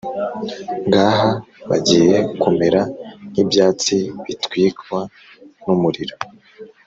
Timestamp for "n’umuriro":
5.65-6.15